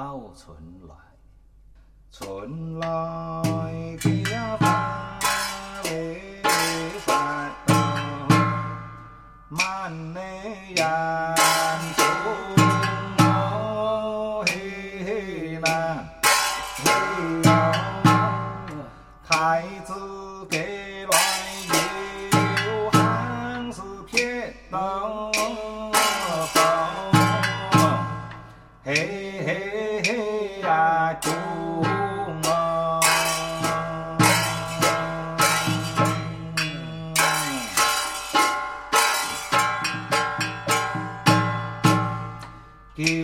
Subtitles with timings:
[0.00, 0.56] 到村
[0.88, 0.94] 来，
[2.10, 2.86] 春来
[3.98, 4.56] 的呀，
[9.50, 11.34] 满嘞呀。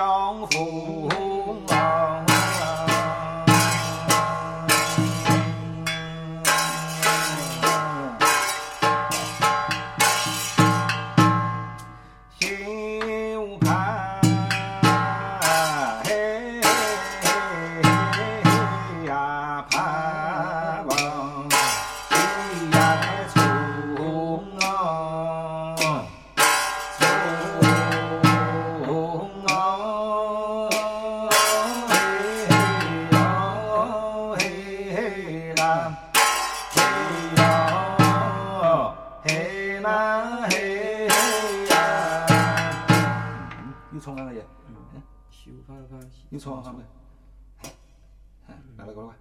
[0.00, 1.29] 丈夫
[39.90, 41.08] 啊嘿！
[43.92, 44.32] 又唱啥了？
[44.32, 44.40] 也，
[45.30, 45.50] 绣，
[46.30, 46.82] 又唱没？
[48.76, 49.14] 来来过来，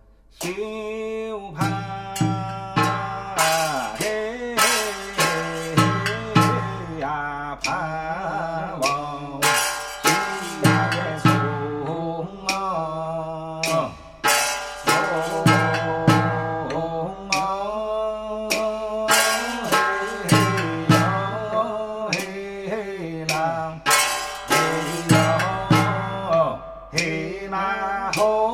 [27.50, 28.49] my home.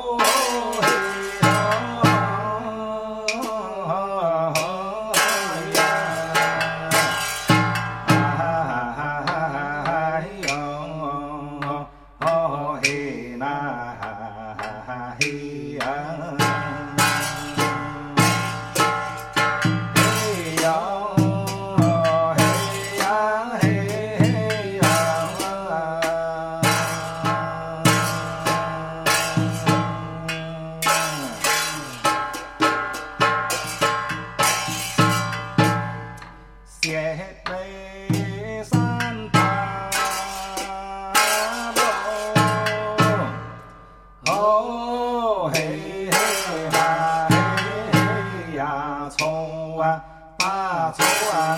[50.98, 51.58] 走啊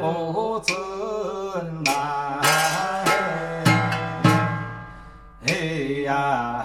[0.00, 0.72] 路自
[1.86, 1.92] 来
[6.04, 6.57] 呀。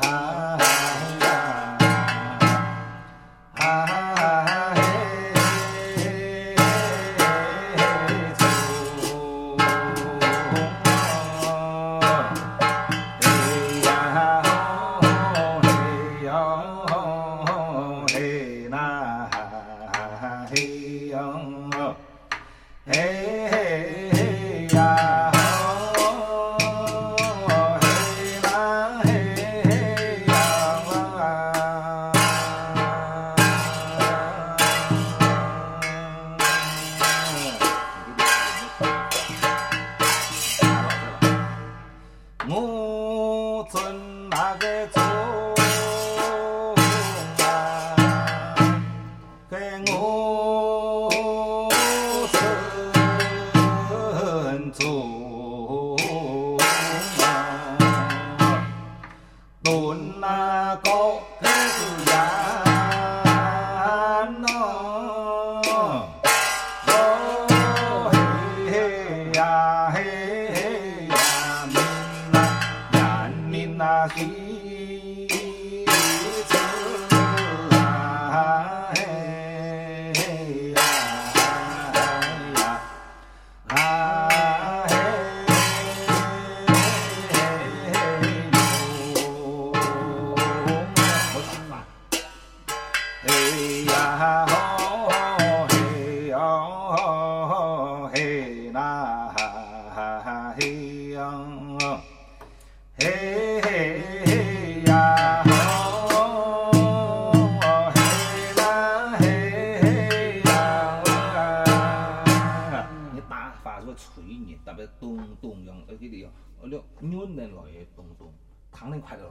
[115.97, 116.19] 且你
[116.61, 118.31] 我了软的来咚咚，
[118.71, 119.23] 躺得快乐。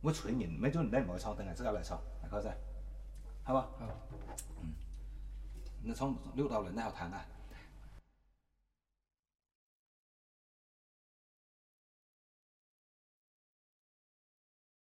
[0.00, 2.48] 我脆音，没准你莫炒，等下自家来炒，来开始，
[3.44, 3.68] 好吧？
[3.78, 3.86] 好。
[4.62, 4.74] 嗯，
[5.82, 7.24] 那从六到轮，那好谈啊？